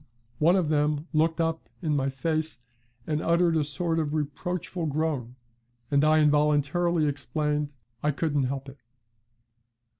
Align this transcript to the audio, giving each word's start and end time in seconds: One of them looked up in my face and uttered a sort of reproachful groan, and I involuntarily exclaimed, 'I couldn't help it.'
One 0.39 0.55
of 0.55 0.69
them 0.69 1.07
looked 1.13 1.39
up 1.39 1.69
in 1.83 1.95
my 1.95 2.09
face 2.09 2.57
and 3.05 3.21
uttered 3.21 3.55
a 3.55 3.63
sort 3.63 3.99
of 3.99 4.15
reproachful 4.15 4.87
groan, 4.87 5.35
and 5.91 6.03
I 6.03 6.17
involuntarily 6.19 7.05
exclaimed, 7.05 7.75
'I 8.01 8.09
couldn't 8.09 8.45
help 8.47 8.67
it.' 8.67 8.79